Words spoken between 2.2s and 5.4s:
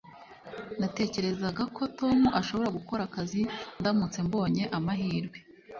ashobora gukora akazi ndamutse mbonye amahirwe